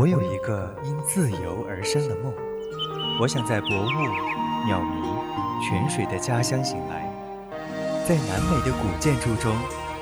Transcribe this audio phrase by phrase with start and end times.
[0.00, 2.32] 我有一个因自由而生的梦，
[3.20, 5.14] 我想在薄雾、鸟鸣、
[5.60, 7.06] 泉水的家乡醒来，
[8.08, 9.54] 在南美的古建筑中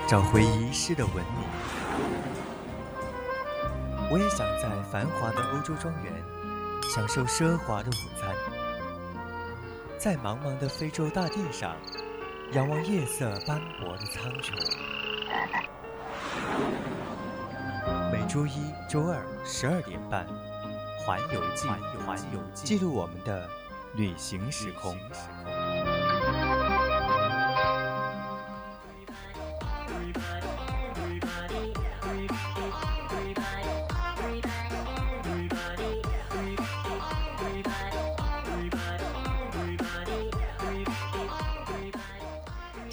[0.07, 1.45] 找回遗失的文明。
[4.09, 6.13] 我也想在繁华的欧洲庄园
[6.95, 8.33] 享受奢华的午餐，
[9.99, 11.75] 在茫茫的非洲大地上
[12.53, 14.78] 仰望夜色斑驳的苍穹。
[18.29, 20.27] 周一、周二十二点半，
[21.07, 21.67] 《环游记》
[22.07, 23.49] 环游记记录我们的
[23.95, 24.95] 旅行时空。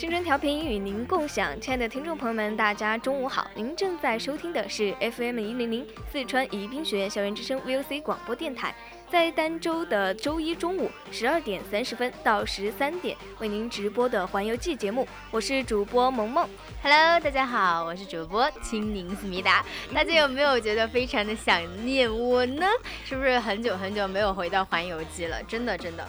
[0.06, 3.50] 青春调频与您共享，亲爱的听众朋友们，大家中午好！
[3.56, 8.76] 您正在收听的是 FM 一零零四川宜宾学院校园之声 VOC 广播电台，
[9.10, 16.48] 在儋州的周一中午十二点三十分到十三点为您直播的《环游记》节目，我是主播萌萌。
[16.84, 19.66] Hello，大家好，我是主播青柠思密达。
[19.92, 22.68] 大家有没有觉得非常的想念我呢？
[23.04, 25.42] 是不是很久很久没有回到《环游记》了？
[25.48, 26.08] 真的真的。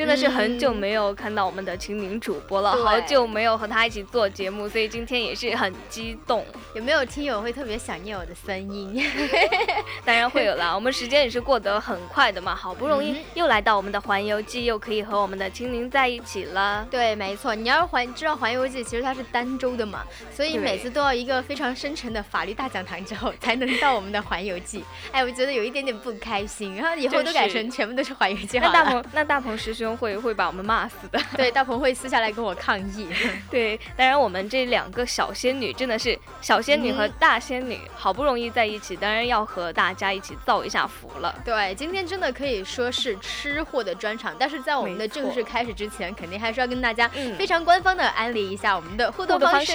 [0.00, 6.42] 真的是很久没有看到我们的青柠主播了，对好久没有和他一起做节目，所以今天也是很激动。
[6.74, 9.04] 有没有听友会特别想念我的声音？
[10.02, 16.88] 当然会有啦，我们时间也是过得很快的嘛，好不容易嗯又来到我们的环游记，又可以和我们的青柠在一起了。
[16.90, 17.54] 对，没错。
[17.54, 20.02] 你要是环知道《环游记》，其实它是儋州的嘛，
[20.34, 24.78] 所以每次都要一个非常深沉的法律大讲堂之后，才能到我们的《环游记》。
[25.12, 28.72] 哎，我觉得有一点点不开心，然后以后都改成全部都是《环游记》好了。
[28.72, 31.20] 那大鹏，那大鹏师兄会会把我们骂死的。
[31.36, 33.08] 对，大鹏会私下来跟我抗议。
[33.50, 41.34] 对，当然我们这两个小仙女真的是小仙女和嗯大仙女，好不容易在一起，当然要和大家一起造一下福了。
[41.44, 49.64] 对，今天真的可以说是吃货的专场，但是在我们的正式开始之前，肯定还是要跟大家嗯非常官方的安利一下我们的互动互动方。
[49.64, 49.72] 式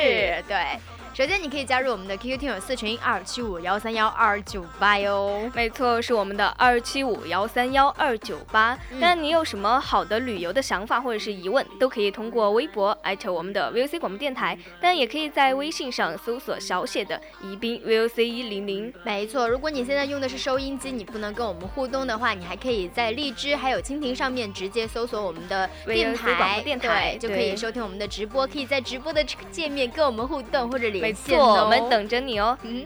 [0.48, 0.80] 对，
[1.16, 5.50] 首先你可以加入我们的 QQ 听友四群二七五幺三幺二九八哟。
[5.54, 8.78] 没错，是我们的二七五幺三幺二九八。
[8.92, 18.94] 嗯当然，你有什么好的旅游的想法或者是疑问，都可以通过微博艾特我们的 VOC 广播电台，当然也可以在微信上搜索小写的宜宾 VOC 一零零。
[19.06, 31.64] 没错，如果你现在用的是收音机，你不能跟我们互动的话，你还可以在荔枝还有蜻蜓上面直接搜索我们的电台，播电台对，就可以收听我们的直播，可以在直播的界面跟我们互动或者没错，哦。
[31.64, 32.58] 我们等着你哦。
[32.64, 32.84] 嗯。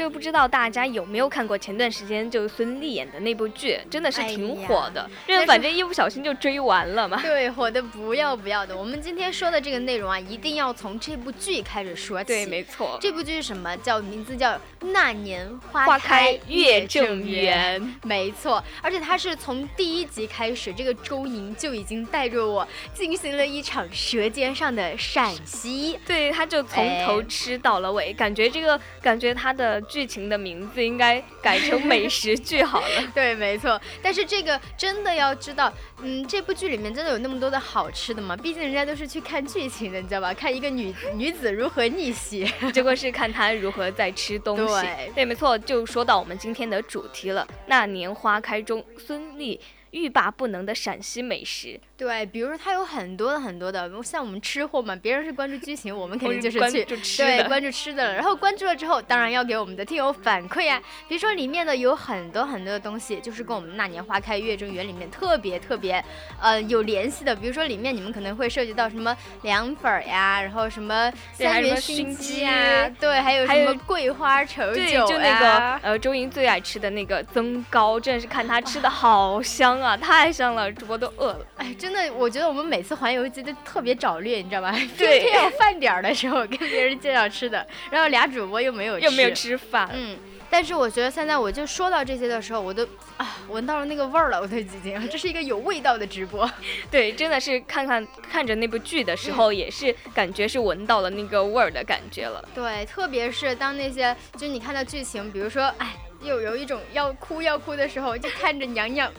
[0.00, 7.20] 就不知道大家有没有看过前段时间就孙俪演的那部剧，真的是挺火的，因为反正一不小心就追完了嘛。
[7.20, 8.74] 对，火的不要不要的。
[8.74, 12.28] 我们今天说的这个内容啊，一定要从这部剧开始说起。
[12.28, 12.96] 对，没错。
[12.98, 13.76] 这部剧是什么？
[13.76, 17.94] 叫名字叫《那年花花开开月正正圆。
[18.02, 26.00] 没错，而且它是从第一集开始，这个周莹就已经带着我进行了一场舌尖上的陕西。
[26.06, 32.86] 对，他就从头哎吃到了尾，感觉这个感觉他的剧情的名字应该改成美食剧好了。
[33.12, 33.78] 对，没错。
[34.00, 38.36] 但是这个真的要知道，嗯，这部剧里面真的有那么多的好吃的吗？
[38.36, 40.32] 毕竟人家都是去看剧情的，你知道吧？
[40.32, 42.48] 看一个女女子如何逆袭。
[42.72, 44.80] 结 果 是看她如何在吃东西。
[44.82, 47.46] 对对没错，就说到我们今天的主题了。
[47.66, 49.58] 那年花开中，孙俪
[49.90, 51.80] 欲罢不能的陕西美食。
[51.96, 58.14] 对，比如说它有很多的很多的，像我们吃货嘛，别人是关注剧情，我们肯定就是去注吃的对关注吃的了。
[58.14, 66.02] 然后关注了之后，当然要给我们的听友反馈呀、比如说里面的有很多很多的东西，就是跟我们那年花开月正圆里面特别特别
[66.40, 67.36] 呃有联系的。
[67.36, 81.46] 比如说里面你们可能会涉及到什么凉粉呀，然后什么三元熏熏鸡鸡呀，对，还有什么桂花稠对，酒就那个呀呃，周莹最爱吃的那个增高，真的是看她吃的好香啊，太香了，主播都饿了。
[81.56, 84.72] 哎，真的，我觉得我们每次环游记都特别找虐，你知道吧？
[84.96, 89.30] 对偏偏要饭点儿的时候跟别人介绍吃的，然后俩主播又没有又没有。
[89.30, 90.18] 吃饭，嗯，
[90.50, 92.86] 但是我觉得现在我就说到这些的时候，我都
[93.16, 96.50] 啊闻到了那个味儿了，我都已经，这是一个有味道的直播。
[96.90, 102.46] 对，真的是看看看着那部剧的时嗯候，也是感觉是闻到了那个味儿的感觉了。
[102.54, 109.10] 对，特别是当那些就你看到剧情，比如说哎，又有一种要哭要哭的时候，就看着娘娘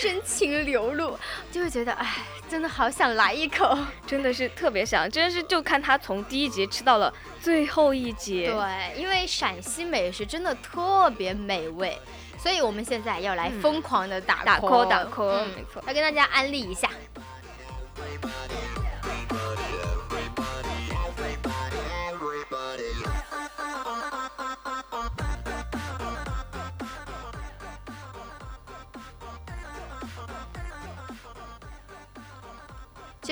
[0.00, 1.18] 真情流露，
[1.50, 2.18] 就会觉得哎，
[2.48, 3.76] 真的好想来一口。
[4.06, 8.46] 真的是特别想，真的是就看他从第一集吃到了最后一集。
[8.46, 11.98] 对，因为陕西美食真的特别美味，
[12.38, 15.82] 所以我们现在要来嗯疯狂的打打 call call 打 call，嗯没错。
[15.86, 16.88] 来跟大家安利一下。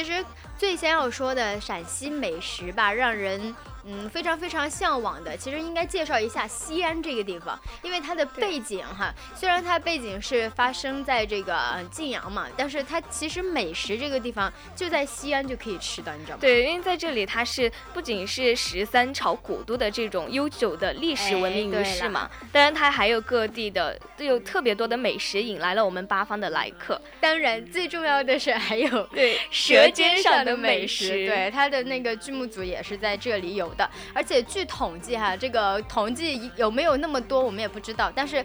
[0.02, 0.24] 其实
[0.56, 3.54] 最先要说的陕西美食吧，让人。
[3.84, 16.40] 嗯，非常非常向往的，其实应该介绍一下西安这个地方，因为它的背景哈，虽然它背景是发生在这个晋阳嘛，但是它其实美食这个地方就在西安就可以吃到，你知道吗？
[16.42, 33.69] 对，因为在这里它是不仅是十三朝古都的这种悠久的历史文明于世嘛，当然它还有各地的都有特别多的美食引来了我们八方的来客，当然最重要的是还有对舌尖上的美食，对它的那个剧目组也是在这里有。
[33.74, 38.44] 的，而且据统计哈，这个统计有没有那么多，我们也不知道，但是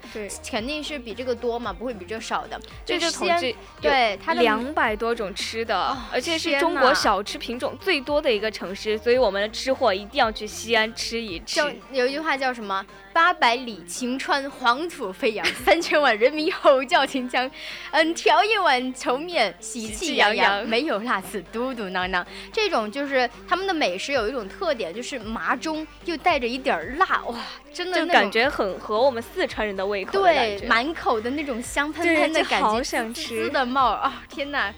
[0.50, 2.60] 肯定是比这个多嘛，不会比这少的。
[2.86, 11.60] 这是统计对它两百多种吃的，而且是中国小吃品种最多的一个城市，所以我们的吃货一定要去西安吃一吃。
[11.92, 12.86] 有一句话叫什么？
[13.16, 17.50] 八百里晴川，黄土飞扬； 三千万人民吼叫秦腔。
[17.92, 22.26] 嗯，调一碗稠面，喜气洋洋；没有辣子，嘟嘟囔囔。
[22.52, 27.38] 这种就是他们的美食有一种特点，就是麻中又带着一点辣，哇，
[27.74, 30.22] 真的就感觉很合我们四川人的胃口。
[30.22, 34.24] 对，满口的那种香喷喷的感觉，好想吃的冒啊！
[34.28, 34.74] 天哪！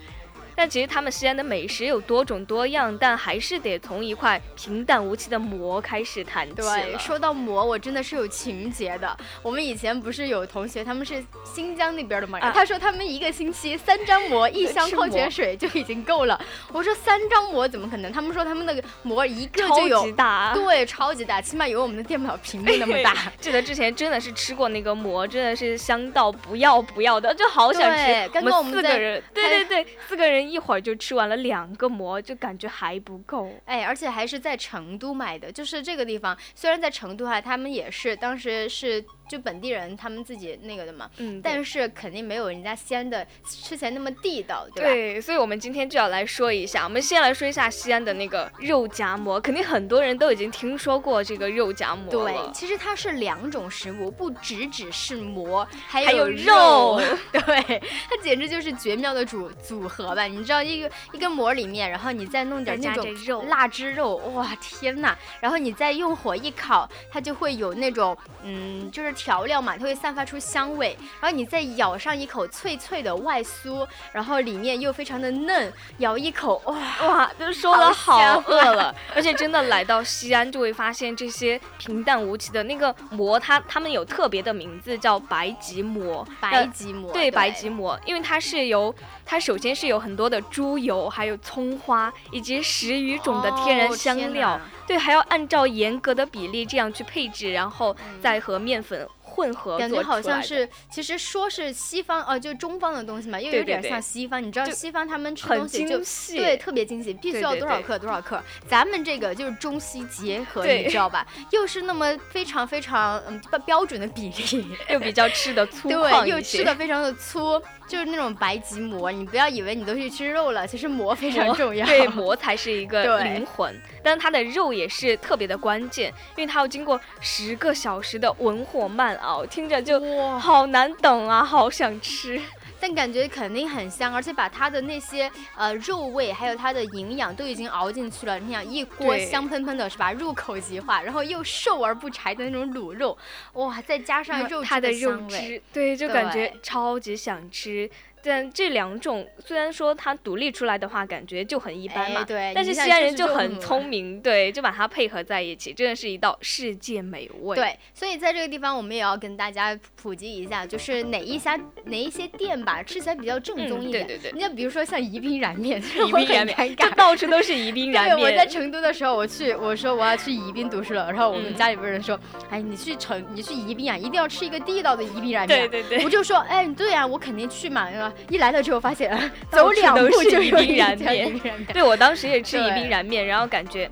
[0.58, 6.54] 但其实他们西安的美食有多种多样，但还是得从一块平淡无奇的馍开始谈起。
[6.56, 9.16] 对，说到馍，我真的是有情节的。
[9.40, 12.40] 我们以前不是有同学，他们是新疆那边的嘛？
[12.50, 16.36] 他说他们一个星期三张馍，一箱矿泉水就已经够了。
[16.72, 18.10] 我说三张馍怎么可能？
[18.10, 23.14] 他们说他们那个馍一个就有，超级大，对，超级大，起码有我们的电脑屏幕那么大。
[23.38, 28.28] 记得之前真的是吃过那个馍，真的是香到不要不要的，就好想吃。
[28.32, 30.47] 刚刚我们四个人，对对对，四个人。
[30.48, 33.50] 一会儿就吃完了两个馍，就感觉还不够。
[33.66, 36.36] 哎，而且还是在成都买的，就是这个地方。
[36.54, 39.04] 虽然在成都哈，他们也是当时是。
[39.28, 44.88] 就本地人他们自己那个的嘛，嗯，但是肯定没有人家西安的吃起来那么地道，对吧？
[44.88, 56.98] 对，所以我们今天就要来说一下，我们先来说一下西安的那个肉夹馍，肯定很多人都已经听说过这个肉夹馍对，其实它是两种食物，不只只是馍，还有肉。
[57.30, 60.24] 对，它简直就是绝妙的组组合吧？
[60.24, 65.14] 你知道一个一根馍里面，然后你再弄点那种腊汁肉，哇，天呐！
[65.40, 69.14] 然后你再用火一烤，它就会有那种嗯，就是。
[69.18, 76.76] 调料嘛，它会散发出香味，然后你再咬上一口脆脆的外酥，然后里面又非常的嫩，咬一口，哇
[77.06, 78.94] 哇，都说的好饿了。
[79.14, 86.24] 而且真的来到西安，就会发现这些平淡无奇的那个馍，它它们有特别的名字，叫白吉馍。
[86.40, 88.94] 白吉馍，对，白吉馍，因为它是由
[89.26, 94.60] 它首先是有很多的猪油，还有葱花，以及十余种的天然香料。
[94.86, 99.07] 对，还要按照严格的比例这样去配置，然后再和面粉
[99.38, 104.42] 混合感觉好像是，其实说是西方，哦，就中方的东西嘛，又有点像西方。
[104.42, 106.00] 你知道西方他们吃东西就
[106.36, 108.42] 对特别精细，必须要多少克多少克。
[108.66, 111.24] 咱们这个就是中西结合，你知道吧？
[111.52, 117.62] 又是那么非常非常嗯标准的比例， 又比较吃的粗犷对，又吃的非常的粗。
[117.88, 123.74] 就是那种白吉馍，你不要以为你都去吃肉了，其实馍非常重要， 对，馍才是一个灵魂。
[124.02, 130.00] 但是它的肉也是特别的关键，因为它要经过十个小时的文火慢熬，听着就，
[130.38, 132.40] 好难等啊，好想吃。
[132.80, 138.38] 但感觉肯定很香，而且把它的那些呃肉味，还有它的营养都已经熬进去了。
[138.38, 140.12] 你想一锅香喷喷的，是吧？
[140.12, 143.18] 入口即化，然后又瘦而不柴的那种卤肉，
[143.54, 147.90] 哇，再加上肉它的肉汁，对，就感觉超级想吃。
[148.22, 152.24] 但这两种虽然说它独立出来的话，感觉就很一般嘛。
[152.24, 152.52] 对。
[152.54, 157.56] 但是西安人就很聪明，对，就把它配合在一起，真的是一道世界美味。
[157.56, 157.76] 对。
[157.94, 164.06] 所以在这个地方，我们也要跟大家普及一下，就是哪一家哪一些店吧，吃起来比较正宗一点。
[164.06, 164.32] 对对对。
[164.32, 168.16] 你像比如说像宜宾燃面， 宜宾燃面，就到处都是宜宾 燃面。
[168.16, 172.18] 对我在成都的时候，我去我说我要去宜宾读书了，然后我们家里边人说，
[172.50, 175.68] 哎，你去成你去宜宾啊，一定要吃一个地道的宜宾燃面。
[175.68, 176.04] 对对对。
[176.04, 177.88] 我就说，哎，对呀，我肯定去嘛。
[178.28, 178.78] 一来了之后。
[178.78, 179.10] 发现
[179.50, 181.40] 走两步就宜宾燃面，
[181.74, 183.90] 对我当时也吃宜宾燃面，然后感觉。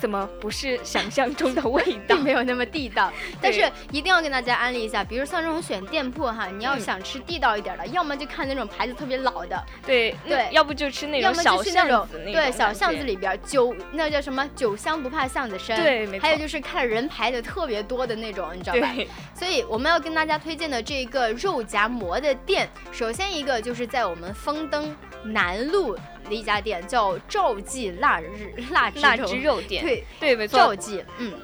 [0.00, 3.12] 怎么不是想象中的味道， 并没有那么地道。
[3.40, 14.48] 但是一定要跟大家安利一下，比如像这种选店铺哈，你要想吃地道一点的，要么就看那种牌子特别老的，对对，要不就吃那种小巷子那种，对小巷子里边酒那叫什么？
[14.56, 18.94] 酒香不怕巷子深，对，还有就是看人排的特别多的那种，你知道吧？
[19.34, 25.96] 所以我们要跟大家推荐的这个肉夹馍的店，首先一个就是在我们丰登南路。
[26.30, 30.58] 的一家店叫赵记腊日 腊腊汁肉店，对对，没错。
[30.58, 31.34] 赵记，嗯，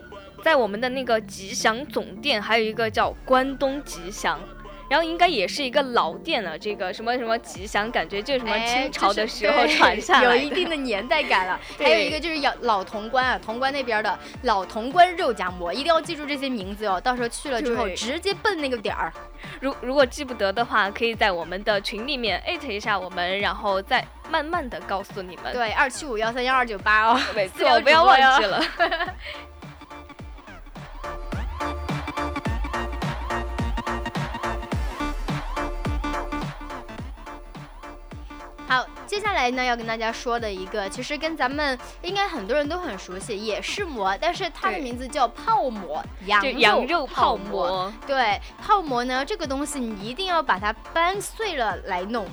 [0.43, 4.41] 在我们的那个吉祥总店，还有一个叫关东吉祥，
[4.89, 11.61] 然后应该也是一个老店了，这个什么什么吉祥，感觉就是什么哎清朝的时候传下来的，有一定的年代感了。
[11.79, 17.01] 还有一个就是老老潼关啊，潼关那边的老潼关肉夹馍，一定要记住这些名字哦。
[17.01, 19.13] 到时候去了之后，直接奔那个点儿。
[19.61, 25.53] 如如果记不得的话，可以在我们的群里面艾特一下我们，然后再慢慢的告诉你们。
[25.53, 28.63] 对，二七五幺三幺二九八哦，没私聊错，不要忘记了。
[39.07, 52.27] 接下来呢要跟大家说的一个，其实跟咱们应该很多人都很熟悉，也是馍，但是它的名字叫泡馍，羊羊肉泡泡馍，对，泡馍呢这个东西你一定要把它掰碎了来弄。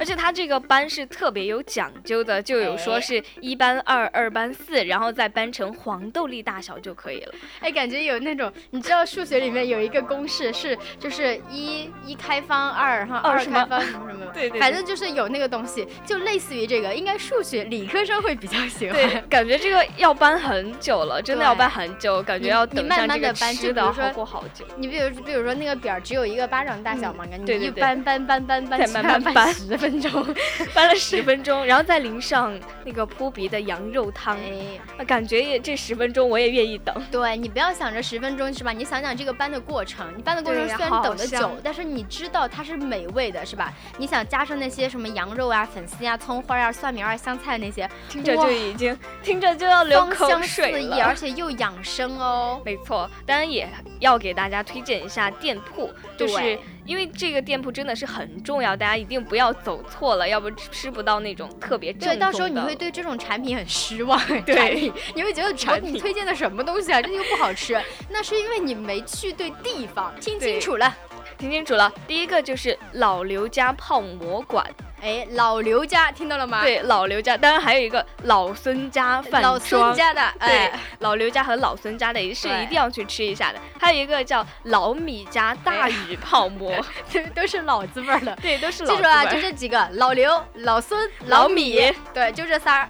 [0.00, 7.34] 而且它这个搬是特别有讲究的，就有说哎是一搬二，二搬四，然后再搬成黄豆粒大小就可以了。
[7.60, 18.94] 哎，感觉有那种，你知道数学里面有一个公式是，就是一一开方二然后二开方什么什么，对对对反正就是有那个东西，就类似于这个，应该数学理科生会比较喜欢。
[18.94, 24.64] 对，感觉这个要搬很久了，真的要对搬很久，感觉你要你慢等上这个慢的搬就吃的要比如说好过好久。
[24.76, 30.10] 你比如比如说那个表儿只有一个巴掌大小嘛，你一搬搬搬搬搬，再慢慢搬十分钟。
[30.74, 32.52] 翻了十分钟，然后再淋上
[32.84, 36.94] 那个扑鼻的羊肉汤，哎，啊感觉也这十分钟我也愿意等。
[37.10, 38.72] 对你不要想着十分钟是吧？
[38.72, 43.72] 你想想这个搬的过程，你搬的过程虽然等的久，但是你知道它是美味的，是吧？
[43.96, 51.14] 你想加上那些什么羊肉啊、粉丝啊、葱花啊、蒜苗啊、香菜那些，听着就已经听着就要流口水，了而。
[51.20, 52.62] 且又养生哦。
[52.64, 53.68] 没错，当然也
[53.98, 56.58] 要给大家推荐一下店铺，就是对
[56.90, 64.20] 因为这个店铺真的是很重要，大家一定不要走错了，要不吃不到那种特别正对，到时候你会对这种产品很失望。
[64.44, 67.00] 对你会觉得产 品推荐的什么东西啊？
[67.00, 67.80] 这又不好吃，
[68.10, 70.12] 那是因为你没去对地方。
[70.20, 70.92] 听清楚了，
[71.40, 71.90] 听清楚了。
[72.06, 74.62] 第一个就是老刘家泡馍馆，
[75.00, 79.80] 哎，老刘家听到了吗？，对，老刘家，当然还有一个老孙家饭老孙。
[79.94, 83.58] 家的，对哎，，老刘家和老孙家的也是一定要去吃一下的。
[83.80, 86.74] 还有一个叫老米家大禹泡馍，
[87.10, 88.36] 这 都是老字辈儿的。
[88.42, 91.94] 对，都是老记住啊，就这几个：老刘、老孙、老米米。
[92.12, 92.86] 对，就这仨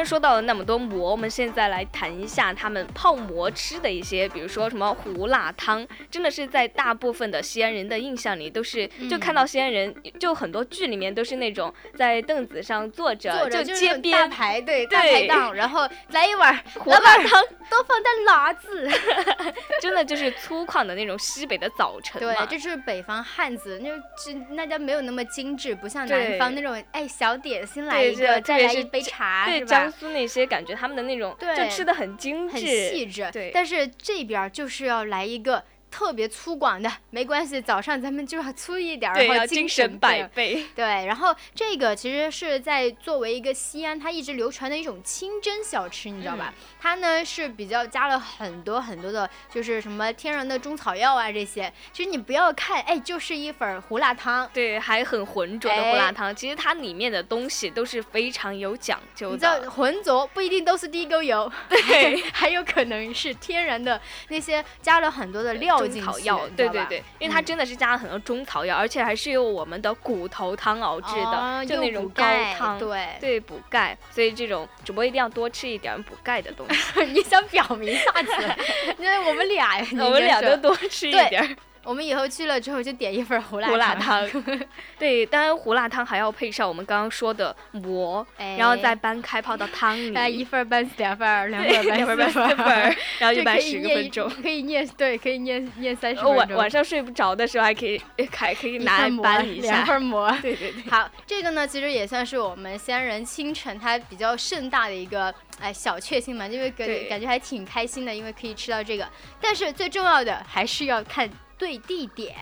[0.00, 0.02] 儿。
[0.02, 18.88] 但是说到了那么多馍，我们现在来谈一下他们泡馍吃的一些，比如说什么胡辣汤，真的是在大部分的西安人的印象里都是，就看到西安人，就很多剧里面都是那种在凳子上坐着，坐着就街边大边排队大排档，然后来一碗胡 辣汤，都放点辣子？
[19.82, 29.89] 真的就是粗犷的那种西北的早晨嘛，对，这是北方汉子，那就那家没有那么精致，不像南方那种哎小点心来一个，再来一杯茶，对是吧？
[29.90, 31.56] 江苏那些感觉他们的那种，对。
[31.56, 33.50] 就吃的很精致，很细致，对。
[33.52, 40.64] 但是这边就是要来一个特别粗犷的，没关系，早上咱们就要粗一点儿，然后精神神百倍。
[40.74, 46.54] 对，然后这个其实是在作为一个西安，它一直流传的一种清真小吃，你知道吧？
[46.56, 51.70] 嗯它呢是比较加了很多很多的，就是什么天然的中草药啊这些。
[51.92, 54.48] 其实你不要看，哎，就是一份胡辣汤。
[54.54, 59.70] 对，还很浑浊的哎胡辣汤，其实它里面的东西都是非常有讲究你知道的。
[59.70, 72.24] 浑浊不一定都是地沟油，对， 还有可能是天然的那些加了很多的料中草药，对对对，因为它嗯真的是加了很多中草药，而且还是用我们的骨头汤熬制的，哦就那种高
[72.56, 73.96] 汤，对，对，补钙。
[74.10, 78.32] 所以这种主播一定要多吃一点补钙的东西， 你想表明啥子？
[78.98, 81.48] 那我们俩 我们俩都多吃一点儿
[81.84, 84.28] 我们以后去了之后就点一份胡辣胡辣汤，
[84.98, 94.28] 对，当然胡辣汤还要配上我们刚刚说的馍，哎然后再搬开泡到汤里， 哎一份儿搬两份儿，两份儿对两份儿搬搬四四份儿， 然后就这搬十个分钟。
[94.42, 96.56] 可以念对，可以念念三十分钟。
[96.56, 98.00] 晚上睡不着的时候还可以，
[98.36, 99.72] 还可以拿来搬一下。
[99.72, 100.30] 两份馍。
[100.42, 109.08] 对对对，好，这个呢，其实也算是我们西安人清晨它比较盛大的一个哎小确幸嘛，因为感感觉还挺开心的，因为可以吃到这个。
[109.40, 111.28] 但是最重要的还是要看
[111.60, 112.34] 对地点。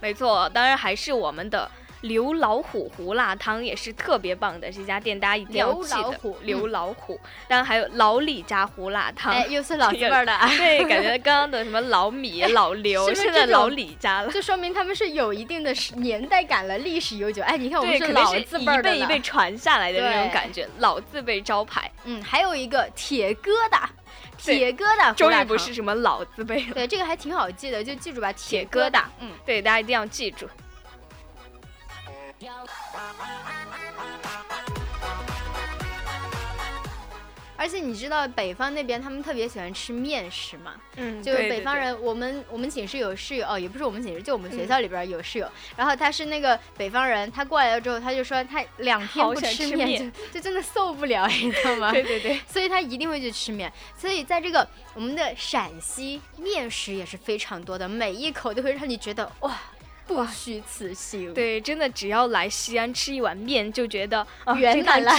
[0.00, 1.70] 没错，当然还是我们的
[2.02, 6.00] 刘老虎胡辣汤也是特别棒的，这家店大家一定要刘记得。
[6.00, 9.32] 老虎刘嗯老虎，当然还有老李家胡辣汤。
[9.32, 10.48] 哎，又是老字辈儿的啊。
[10.58, 14.32] 对，感觉刚刚的什么老米、老刘， 是不是现在老李家了。
[14.32, 17.40] 就说明他们是有一定的年代感了，历史悠久。
[17.44, 21.88] 哎，你看我们对，肯定老字辈儿的一辈一辈传下来的那种感觉，老字辈招牌。
[22.02, 24.01] 嗯，还有一个铁疙瘩，对
[24.42, 26.74] 铁疙瘩终于不是什么老字辈了。
[26.74, 29.04] 对，这个还挺好记的，就记住吧，铁疙瘩铁疙瘩。
[29.20, 30.48] 嗯，对，大家一定要记住。
[37.62, 40.74] 而且你知道北方那边他们特别喜欢吃面食嘛？
[40.96, 51.92] 嗯，就是北方人，我们我们寝室有室友哦，也不是我们寝室，就我们学校里边有室友，然后他是那个北方人，他过来了之后，他就说他两天不吃面吃面就就真的受不了，你知道吗？
[51.92, 53.72] 对对对， 所以他一定会去吃面。
[53.96, 59.56] 所以在这个我们的陕西面食也是非常多的，每一口都会让你觉得哇，
[60.06, 61.32] 不虚此行。
[61.32, 65.12] 对，真的只要来西安吃一碗面，就觉得圆满了，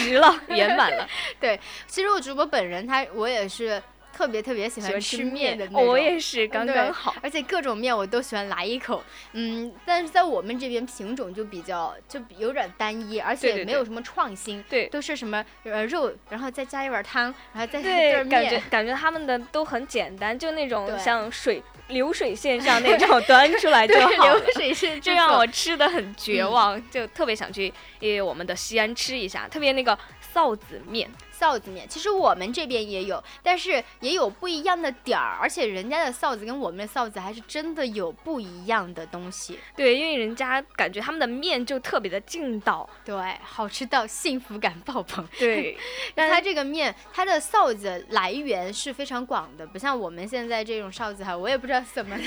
[0.50, 1.08] 圆满了。
[1.40, 3.82] 对其实我主播本人他我也是
[4.14, 5.82] 特别特别喜喜欢欢吃吃面的那种。
[5.82, 7.16] 哦我也是，刚刚好。
[7.22, 9.04] 而且各种面我都喜欢来一口，
[9.34, 24.54] 嗯，但是在我们这边品种就比较就有点单一，而且没有什么创新，对都是什么呃肉，然后再加一碗汤，然后再一对，感觉面，感觉他们的都很简单，就那种像水流水线上那种端出来 就，好了流。
[24.54, 29.98] 水线这制作让我吃的很绝嗯望，就特别想去呃我们的西安吃一下，特别那个
[30.34, 39.60] 臊子面，臊子面，其实我们这边也有，但是也有不一样的点儿，而且人家的臊子跟我们的臊子还是真的有不一样的东西。
[39.76, 45.28] 对，因为人家感觉他们的面就特别的劲道，对，好吃到幸福感爆棚。
[45.38, 45.78] 对，
[46.16, 52.18] 但但它这个面，它的臊子来源是非常广的，不像我们现在这种臊子哈，我也不知道怎么，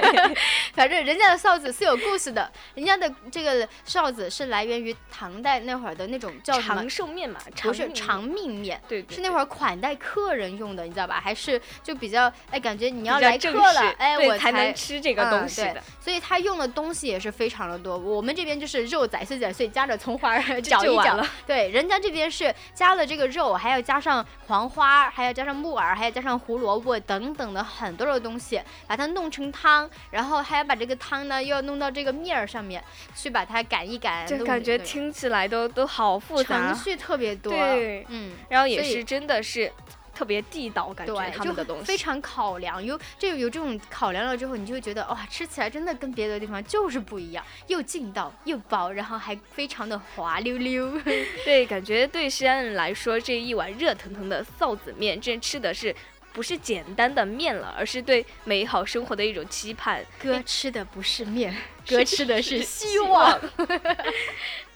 [0.74, 6.90] 反正人家的臊子是有故事的，人家的这个臊子是来源于唐代那会儿的那种叫什么长？
[6.90, 8.80] 寿面嘛，不是长，命面。
[8.88, 11.20] 对，对是那会儿款待客人用的，你知道吧？
[11.22, 17.96] 还是就比较哎，感觉你要来客了，哎，我对才能吃这个东西的，所以他用的东西也是非常的多。
[17.96, 21.24] 我们这边就是肉宰碎宰碎，加着葱花儿 搅一搅。
[21.46, 32.82] 对，人家这边是加了这个肉，还要加上黄花，还要加上木耳，还要加上胡萝卜等等的很多的东西，把它弄成汤，然后还要把这个汤呢又要弄到这个面儿上面
[33.14, 37.52] 去把它擀一擀，就感觉听起来都都好复杂程，序特别多。
[37.52, 38.29] 对嗯。
[38.48, 39.72] 然后也是真的是
[40.14, 50.92] 特别地道，感觉对，他们的东西非常考量，有这有这种考量了之后，你就会觉得哇，吃起来真的跟别的地方就是不一样，又劲道又薄，然后还非常的滑溜溜。
[51.44, 55.94] 对，感觉对西安人来说，这一碗热腾腾的臊子面，这吃的是
[56.32, 60.04] 不是简单的面了，而是对美好生活的一种期盼。
[60.18, 61.56] 哥吃的不是面，
[61.88, 63.40] 哥吃的是希希望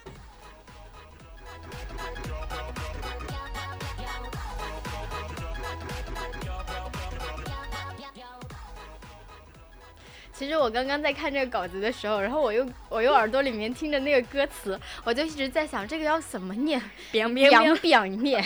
[10.37, 16.81] 其实我刚刚在看这个稿子的时候，然后我又我又耳朵里面听着那个歌词，我就一直在想这个要怎么念，
[17.13, 18.45] 表表面表面，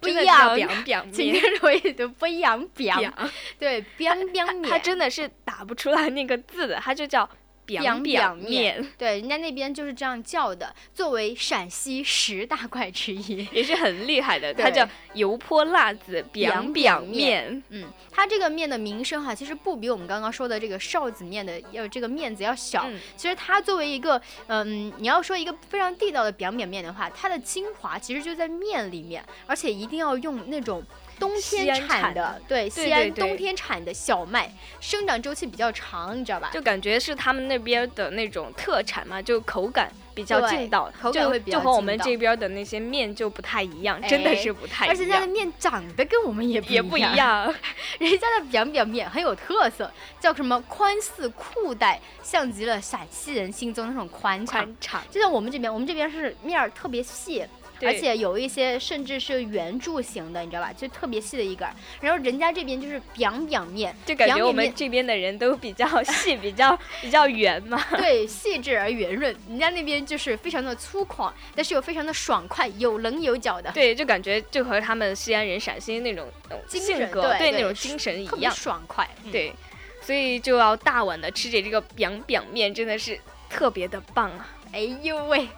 [0.00, 1.40] 不 真的要叫表表今面。
[1.40, 3.12] 天我也读不一样表， 表，
[3.60, 7.28] 对，表表面，它真的是打不出来那个字的，它就叫
[7.68, 13.46] 表表表面面，对，人家那边就是这样叫的，作为陕西十大怪之一。
[13.52, 14.52] 也是很厉害的。
[14.56, 17.62] 它叫油泼辣子表表表面面。
[17.68, 22.86] 嗯，它这个面的名声哈，其实不比我们刚刚说的这个臊子面的要这个面子要小。
[22.88, 30.82] 嗯其实它作为一个，嗯，你要说一个非常地道的表面面的话，它的精华其实就在面里面，而且一定要用那种。
[31.18, 34.50] 冬天产的，对，西安冬天产的小麦，
[34.80, 36.50] 生长周期比较长，你知道吧？
[36.52, 47.52] 就感觉是他们那边的那种特产嘛，就口感比较劲道，口感就会比较就和我们这边的那些面就不太一样，真的哎是不太一样，而且人家的面长得跟我们也不也不一样，
[47.98, 54.62] 人家的表表面很有特色，叫什么宽似裤带，像极了陕西人心中那种宽敞。
[54.62, 57.48] 宽敞，就像我们这边，我们这边是面儿特别细，对
[57.82, 60.72] 而且有一些甚至是圆柱形的，你知道吧？
[60.72, 61.74] 就特别细的一根儿。
[62.00, 67.82] 然后人家这边就是表表面，就感觉我们这边的人都比较 细，比较比较圆嘛。
[67.98, 69.34] 对，细致而圆润。
[69.48, 78.54] 人家那边就是非常的粗犷，但是又非常的爽快，有棱有角的，对，就感觉就和他们西安人、陕西那种那种性格，对对那种精神一样。
[78.54, 79.08] 爽快。
[79.24, 79.52] 嗯，对，
[80.00, 84.48] 所以就要大碗的吃着这个表表面，真的是特别的棒啊！
[84.72, 85.48] 哎呦喂！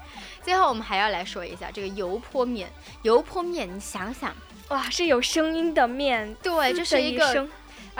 [0.42, 2.70] 最后我们还要来说一下这个油泼面。
[3.02, 4.34] 油泼面，你想想，
[4.68, 7.50] 哇，是有声音的面，对，这是一个声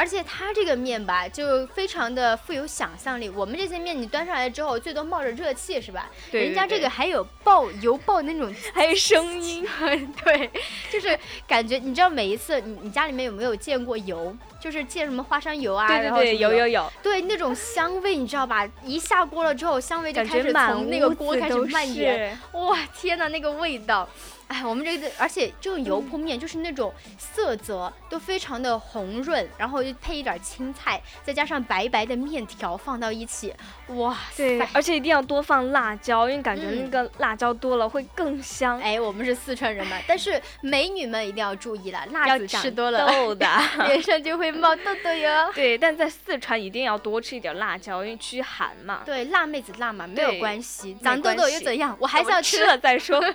[0.01, 3.29] 而且它这个面吧，就非常的富有想象力。
[3.29, 6.09] 我们这些面你端上来之后，最多冒着热气是吧？
[6.33, 9.69] 对人家这个还有爆油爆那种，还有声音，
[10.25, 10.51] 对，
[10.91, 14.35] 就是感觉你知道每一次你你家里面有没有见过油？
[14.59, 18.67] 就是见什么花生油啊，对对对，有有有，对那种香味，你知道吧？
[18.83, 22.39] 一下锅了之后，香味就感开始觉从那个锅开始蔓延。
[22.53, 24.09] 哇，天呐，那个味道！
[24.51, 33.55] 哎，我们这个，而且这种油泼面就是那种色泽都非常的红润，然后就配一点青菜，再加上白白的面条放到一起，
[33.91, 38.81] 哇对塞！，而且一定要多放辣椒，因为感觉嗯那个辣椒多了会更香。
[38.81, 43.47] 哎，我们是四川人嘛，但是美女们一定要注意了，辣子长吃多了，痘的。
[43.87, 45.49] 脸上就会冒痘痘哟。
[45.55, 49.03] 对，但在四川一定要多吃一点辣椒，因为驱寒嘛。
[49.05, 51.97] 对，辣妹子辣嘛，没有关系，长痘痘又怎样？
[52.01, 53.23] 我还是要吃了再说。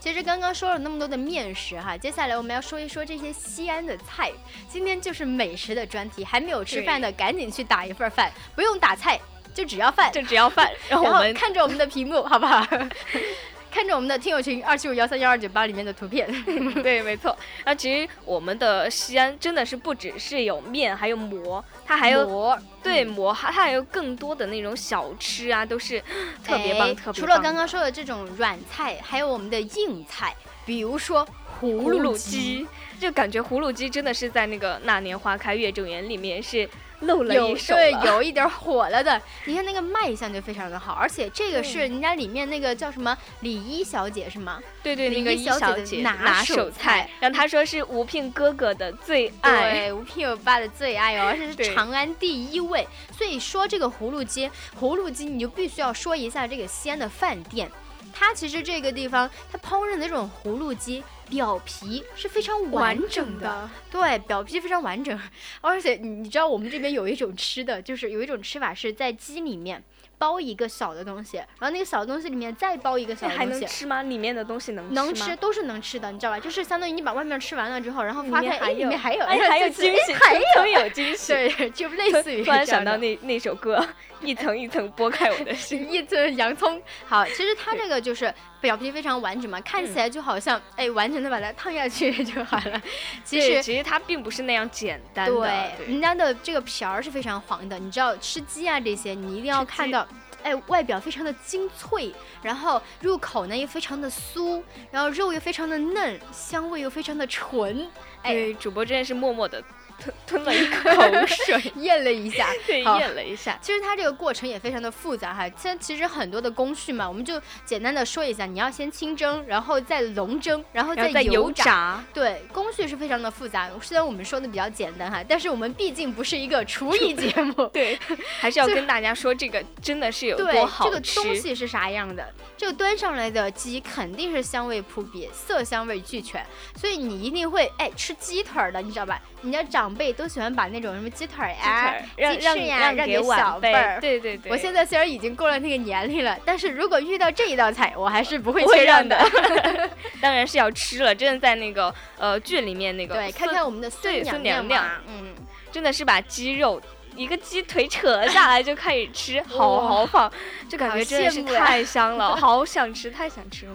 [0.00, 4.30] 其实刚刚说了那么多的面食哈，接下来我们要说一说这些西安的菜。
[4.68, 9.18] 今天就是美食的专题，还没有吃饭的赶紧去打一份饭，不用打菜，
[9.54, 12.66] 就只要饭，就只要饭，然后看着我们的屏幕，好不好？
[13.74, 16.30] 看着我们的听友群二七五幺三幺二九八里面的图片，
[16.80, 17.36] 对，没错。
[17.64, 26.00] 那其实我们的西安真的是不只是有面，还有馍，它还有馍对馍，它它还有更多的那种小吃啊，都是
[26.44, 27.14] 特别棒，哎特别棒。
[27.14, 30.32] 除了刚刚说的这种软菜，还有我们的硬菜，
[30.64, 31.26] 比如说
[31.60, 32.16] 葫葫芦。
[32.16, 32.64] 鸡，
[33.00, 36.68] 就感觉葫芦鸡真的是在那个那年花开月正圆里面是
[37.00, 44.60] 露了一手对有一点火了的，你看那个卖相就非常的好，而且这个是人家里面那个叫什么李一小姐是吗？
[44.82, 52.86] 对对，李那个一一小姐拿拿手手菜菜，然后她说是吴聘哥哥的最爱，对，吴聘友爸的最爱哦，而且是长安第一位。
[53.16, 57.70] 所以说这个葫芦鸡，葫芦鸡你就必须要说一下这个西安的饭店。
[58.14, 65.18] 它其实这个地方，它烹饪的这种葫芦鸡，表皮是非常完整的，对，表皮非常完整，
[65.60, 69.82] 而且你你知道我们这边有一种吃的，就是有一种吃法是在鸡里面
[70.24, 73.60] 包一个小的东西，然后那个小的东西里面再包一个小还的东西。
[73.60, 74.02] 能吃吗？
[74.04, 76.40] 里面的东西能能吃吗吃都是能吃的，你知道吧？
[76.40, 80.34] 就是相当于你把外面吃完了之后，然后里发现哎里面还有面还有，哎，还有 惊喜，还
[80.80, 81.34] 有惊喜。
[81.34, 83.86] 对，就类似于 突然想到那那首歌，
[84.22, 85.86] 一层一层剥开我的心。
[85.92, 86.80] 一层洋葱。
[87.06, 88.32] 好，其实它这个就是
[88.64, 92.80] 表皮非常完整嘛，看起来就好像哎完整的把它烫下去就好了。
[93.22, 95.36] 其实其实它并不是那样简单的。
[95.36, 100.06] 对，人家的这个皮儿是非常黄的，你知道吃鸡啊这些，你一定要看到。
[100.42, 107.88] 哎，外表非常的精脆，然后入口呢又非常的酥，然后肉又非常的嫩，香味又非常的纯，
[108.20, 109.64] 哎，主播真的是默默的
[109.98, 110.90] 吞吞了一 口
[111.26, 113.58] 水， 咽了一下， 对，好咽了一下。
[113.60, 122.02] 其实它这个过程也非常的复杂哈，现在其实很多的工序嘛，我们就简单的说一下，你要先清蒸，然后再笼蒸，然后再油油炸。
[122.12, 123.70] 对，工序是非常的复杂。
[123.80, 127.66] 虽然我们说的比较简单哈，但是我们毕竟不是一个厨艺节目。
[127.68, 127.98] 对，
[128.40, 131.14] 还是要跟大家说这个真的是有，多好这个吃。
[131.22, 132.26] 东西是啥样的？
[132.56, 136.44] 这个端上来的鸡肯定是香味扑鼻，色香味俱全，
[136.76, 139.20] 所以你一定会哎吃鸡腿儿的，你知道吧？
[139.44, 144.00] 人家长辈都喜欢把那种什么鸡腿呀、让让鸡翅呀让给小晚辈辈儿。
[144.00, 149.30] 对对对，我现在虽然已经过了那个年龄了，但是如果遇到这一道菜，我还是不会不会缺让让的，
[150.22, 151.14] 当然是要吃了。
[151.14, 155.34] 真的在那个呃剧里面那个对，看看我们的对娘孙娘娘，嗯，
[155.70, 156.80] 真的是把鸡肉
[157.14, 160.32] 一个鸡腿扯下来就开始吃，好哇豪放，
[160.70, 163.72] 就感觉真的是太香了，好想吃，太想吃了。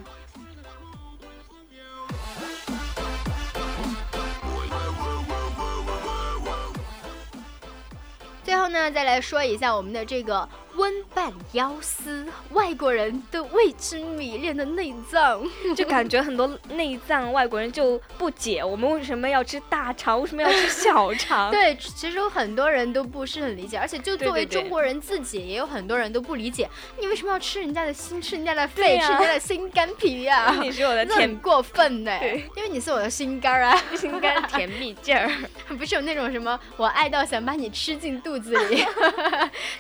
[8.50, 15.44] 最后呢，再来说一下我们的这个温拌腰丝，外国人都为之迷恋的内脏。
[15.76, 21.52] 就感觉很多内脏外国人就不解，我们为什么要吃大肠，为什么要吃小肠？
[21.52, 29.06] 对，其实有很多人都不是很理解，而且就作为中国人自己，也有很多人都不理解，你为什么要吃人家的心，吃人家的肺，呀。
[29.06, 32.46] 吃人家的心肝脾呀、 你是我的甜过分呢，对。
[32.56, 35.30] 因为你是我的心肝儿啊，心肝甜蜜劲儿，
[35.78, 38.86] 不是有那种什么我爱到想把你吃进肚子里，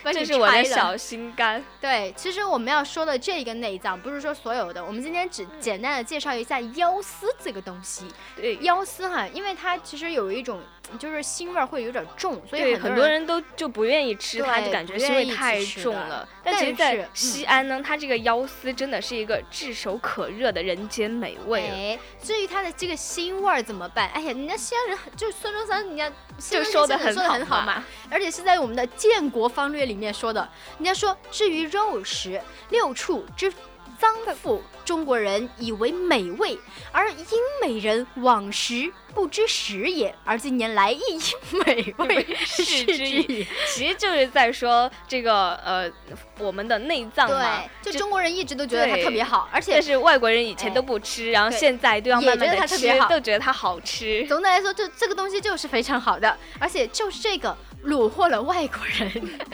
[0.03, 1.63] 把你这是我的拆了小心肝。
[1.79, 8.07] 对，其实我们要说的这个内脏，不是说所有的，我们今天只简单的介绍一下腰丝这个东西。
[8.35, 10.59] 对，腰丝哈，因为它其实有一种
[10.97, 16.27] 就是腥味儿会有点重，所以对，很很多人都就不愿意吃它，就感觉腥味太重了。
[16.43, 21.67] 但但其实，在西安呢，它这个腰丝真的是一个炙手可热的人间美味。
[21.67, 24.09] 哎，至于它的这个腥味儿怎么办？
[24.09, 30.49] 哎呀，人家西安人很就是孙中山，人家就说的很好嘛嘛，，而且是在我们的建国方略里面说的。
[30.77, 33.53] 人家说，至于肉食，六畜之
[33.99, 36.57] 脏腑，中国人以为美味，
[36.91, 37.27] 而英
[37.61, 43.45] 美人往时不知时也，而近年来亦因美味是 是之矣。
[43.67, 45.91] 其实就是在说这个呃，
[46.37, 54.25] 我们的内脏嘛对，，就中国人一直都觉得它特别好，而且但是外国人以前哎都不吃，然后现在都要慢慢的吃它特别好，都觉得它好吃。
[54.27, 59.11] 总的来说，就这个东西就是非常好的，而且就是这个虏获了外国人。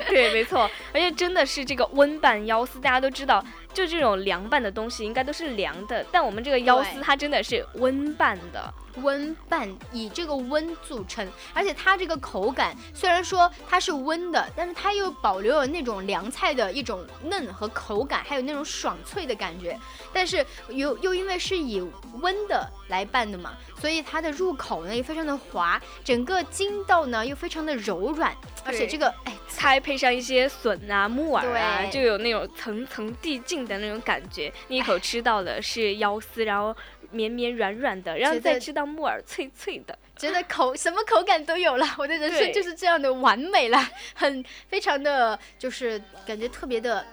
[0.07, 8.73] 对，没错，而且真的是这个温拌腰丝，大家都知道，就这种凉拌的东西应该都是凉的，但我们这个腰丝它真的是温拌的。
[9.01, 19.77] 温拌以这个温著称，而且它这个口感虽然说它是温的，但是它又保留了那种凉菜的一种嫩和口感，还有那种爽脆的感觉。
[20.13, 21.85] 但是又又因为是以
[22.21, 23.51] 温的来拌的嘛，
[23.85, 34.51] 所以它的入口呢也非常的滑，整个筋道呢又非常的柔软，而且这个哎它还配上一些笋啊、木耳啊，就有那种层层递进的那种感觉。
[34.69, 36.75] 你一口吃到的是腰丝，然后
[37.11, 39.95] 绵绵软软的，然后再吃到木耳脆脆的。
[40.15, 43.77] 觉得口什么口感都有了，我的人生就是这样的完美了，
[44.15, 47.05] 很非常的就是感觉特别的，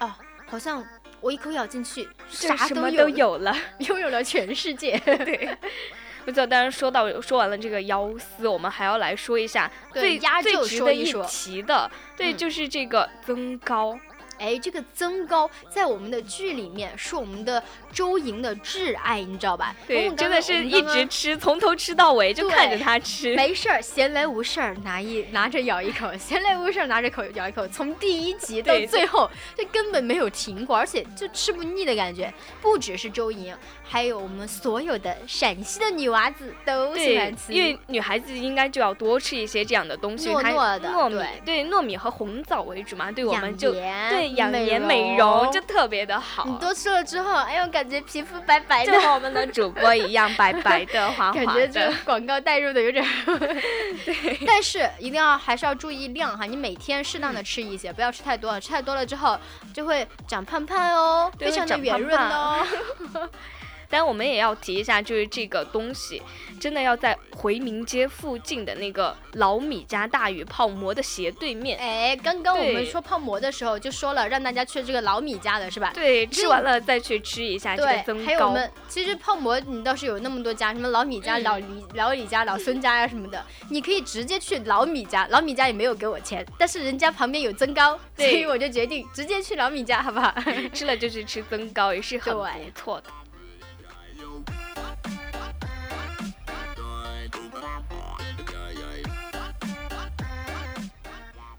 [0.00, 0.14] 哦，
[0.46, 0.86] 好像
[1.22, 3.56] 我一口咬进去，就啥什么都有了。
[3.78, 4.98] 拥有了全世界。
[4.98, 5.48] 对
[6.24, 6.46] 没错。
[6.46, 13.98] 当然说到说完了这个腰丝，我们还要来说一下最最值得一提的，对，嗯就是这个增高。
[14.38, 19.74] 哎，这个增高在我们的剧里面是我们的周莹的挚爱，你知道吧？
[19.82, 23.34] 我对，们刚刚真的是一直吃，从头吃到尾，就看着对他吃。
[23.34, 32.32] 没事儿，闲来无事儿，拿一拿着咬一口，闲来无事儿拿着口咬一口，从第一集到最后，这根本没有停过，而且就吃不腻的感觉。
[32.60, 46.44] 不只是周莹，还有我们所有的陕西的女娃子都喜欢，吃，因为女孩子应该就要多吃一些这样的东西，它糯糯的糯米对对糯米和红枣为主嘛，对我们就颜对养颜美容容就特别的好。
[46.46, 49.00] 你多吃了之后，哎呦，感觉皮肤白白就的。
[49.00, 51.94] 和我们的主播一样，白白的、 滑滑感觉这的。
[52.04, 53.04] 广告带入的有点，
[54.04, 59.38] 对，但是一定要还是要注意量哈，你每天适当的吃一些，不要吃太多了，吃太多了之后
[59.72, 62.66] 就会长胖胖哦，非常的圆润哦。
[63.90, 66.22] 但我们也要提一下，就是这个东西
[66.60, 71.78] 真的要在回民街附近的那个老米家大鱼泡馍的斜对面。
[71.78, 75.90] 哎，刚刚我们说泡馍的时候就说了，让大家去这个老米家的是吧？
[75.92, 78.52] 对，吃完了再去吃一下这个增对，还有我高。
[78.52, 90.32] 们其实泡馍你倒是有那么多家，什么老米家、老李、老李家、老孙家呀、什么的，你可以直接去老米家，老米家也没有给我钱，但是人家旁边有增高，所以我就决定直接去老米家，好不好？
[90.72, 93.10] 吃了就是吃增高，也是很不错的。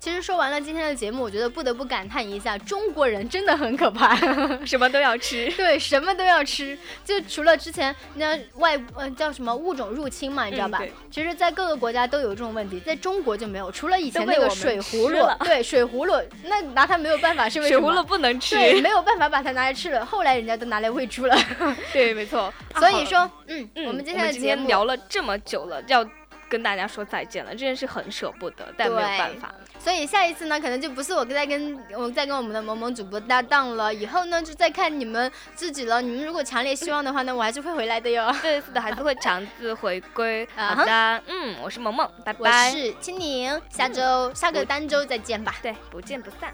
[0.01, 4.15] 其实说完了今天的节目，我觉得不得不感叹一下，中国人真的很可怕。
[4.65, 5.47] 什么都要吃。
[5.51, 10.79] 对，什么都要吃，就除了之前那外呃叫什么物种入侵嘛，你知道吧？
[10.81, 13.71] 嗯其实，在各个国家都有这种问题，在中国就没有。
[13.71, 17.81] 除了以前那个水葫芦，对水葫芦，那拿它没有办法，是为什么？
[17.81, 18.55] 水葫芦不能吃。
[18.55, 20.03] 对，没有办法把它拿来吃了。
[20.03, 21.37] 后来人家都拿来喂猪了。
[21.93, 22.51] 对，没错。
[22.77, 26.03] 所以啊说，嗯，嗯，我们今天的今节目聊了这么久了，要
[26.49, 29.53] 跟大家说再见了，真的是很舍不得，但没有办法。
[29.83, 36.01] 所以下一次呢，可能就不是我在跟我在跟我们的萌萌主播搭档了，以后呢就再看你们自己了。
[36.01, 38.31] 你们如果强烈希望的话呢，我还是会回来的哟。
[38.43, 40.47] 这次的还是会强制回归。
[40.55, 42.71] 啊好的，嗯，我是萌萌，拜拜我拜。
[42.71, 45.55] 是青柠，下周下个单周再见吧。
[45.63, 46.53] 对，不见不散。